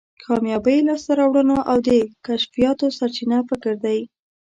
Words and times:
کامیابی، 0.23 0.77
لاسته 0.87 1.11
راوړنو 1.19 1.57
او 1.71 1.77
کشفیاتو 2.25 2.85
سرچینه 2.97 3.37
فکر 3.49 3.73
دی. 3.83 3.99